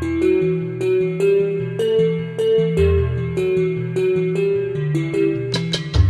[0.00, 0.37] Thank you.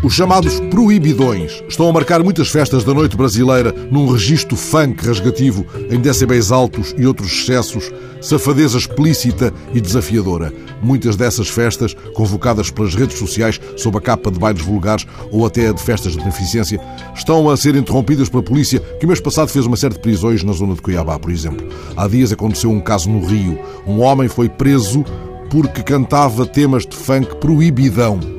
[0.08, 5.66] Os chamados proibidões estão a marcar muitas festas da noite brasileira num registro funk rasgativo
[5.90, 10.50] em decibéis altos e outros excessos, safadeza explícita e desafiadora.
[10.82, 15.70] Muitas dessas festas, convocadas pelas redes sociais sob a capa de bailes vulgares ou até
[15.74, 16.80] de festas de beneficência,
[17.14, 20.42] estão a ser interrompidas pela polícia, que o mês passado fez uma série de prisões
[20.42, 21.68] na zona de Cuiabá, por exemplo.
[21.94, 23.58] Há dias aconteceu um caso no Rio.
[23.86, 25.04] Um homem foi preso
[25.50, 28.37] porque cantava temas de funk proibidão.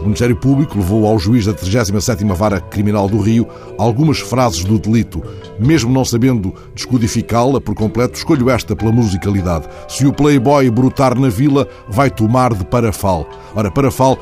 [0.00, 3.46] O Ministério Público levou ao juiz da 37ª Vara Criminal do Rio
[3.76, 5.22] algumas frases do delito.
[5.58, 9.68] Mesmo não sabendo descodificá-la por completo, escolho esta pela musicalidade.
[9.88, 13.28] Se o playboy brotar na vila, vai tomar de parafal.
[13.54, 14.18] Ora, parafal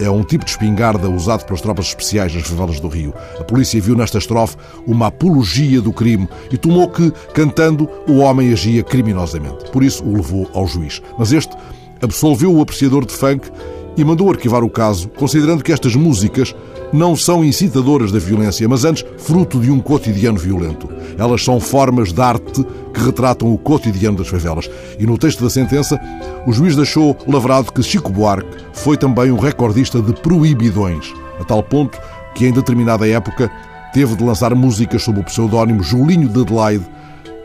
[0.00, 3.14] é um tipo de espingarda usado pelas tropas especiais nas favelas do Rio.
[3.38, 8.52] A polícia viu nesta estrofe uma apologia do crime e tomou que, cantando, o homem
[8.52, 9.70] agia criminosamente.
[9.70, 11.00] Por isso o levou ao juiz.
[11.16, 11.54] Mas este
[12.02, 13.48] absolveu o apreciador de funk
[13.96, 16.54] e mandou arquivar o caso, considerando que estas músicas
[16.92, 20.88] não são incitadoras da violência, mas antes fruto de um cotidiano violento.
[21.18, 24.68] Elas são formas de arte que retratam o cotidiano das favelas.
[24.98, 26.00] E no texto da sentença,
[26.46, 31.62] o juiz deixou lavrado que Chico Buarque foi também um recordista de proibidões, a tal
[31.62, 31.98] ponto
[32.34, 33.50] que em determinada época
[33.92, 36.86] teve de lançar músicas sob o pseudónimo Julinho de Adelaide,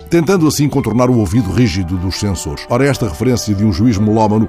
[0.09, 2.65] tentando assim contornar o ouvido rígido dos censores.
[2.69, 4.47] Ora, esta referência de um juiz melómano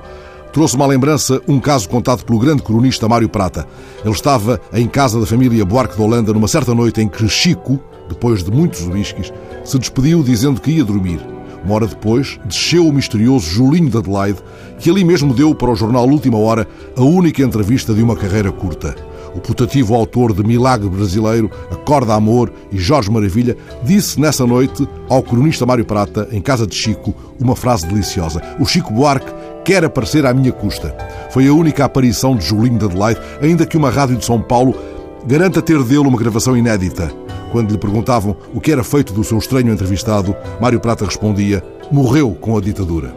[0.52, 3.66] trouxe-me à lembrança um caso contado pelo grande cronista Mário Prata.
[4.04, 7.80] Ele estava em casa da família Buarque de Holanda numa certa noite em que Chico,
[8.08, 9.32] depois de muitos uísques,
[9.64, 11.20] se despediu dizendo que ia dormir.
[11.64, 14.38] Uma hora depois, desceu o misterioso Julinho de Adelaide,
[14.78, 18.52] que ali mesmo deu para o jornal Última Hora a única entrevista de uma carreira
[18.52, 18.94] curta.
[19.34, 25.22] O putativo autor de Milagre Brasileiro, Acorda Amor e Jorge Maravilha disse nessa noite ao
[25.22, 28.40] cronista Mário Prata, em casa de Chico, uma frase deliciosa.
[28.58, 29.30] O Chico Buarque
[29.66, 30.96] quer aparecer à minha custa.
[31.28, 34.76] Foi a única aparição de Julinho de Adelaide, ainda que uma rádio de São Paulo
[35.26, 37.12] garanta ter dele uma gravação inédita.
[37.50, 42.30] Quando lhe perguntavam o que era feito do seu estranho entrevistado, Mário Prata respondia: morreu
[42.40, 43.12] com a ditadura.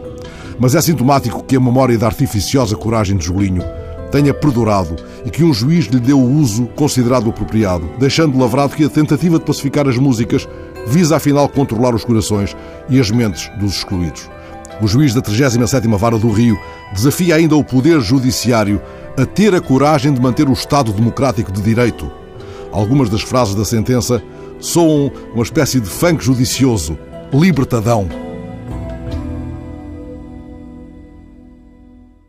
[0.58, 3.62] Mas é sintomático que a memória da artificiosa coragem de Julinho
[4.10, 8.84] tenha perdurado e que um juiz lhe deu o uso considerado apropriado, deixando lavrado que
[8.84, 10.48] a tentativa de pacificar as músicas
[10.88, 12.56] visa afinal controlar os corações
[12.88, 14.28] e as mentes dos excluídos.
[14.80, 16.58] O juiz da 37ª Vara do Rio
[16.92, 18.80] desafia ainda o Poder Judiciário
[19.16, 22.10] a ter a coragem de manter o Estado democrático de direito.
[22.72, 24.22] Algumas das frases da sentença
[24.58, 26.96] soam uma espécie de funk judicioso,
[27.32, 28.29] libertadão.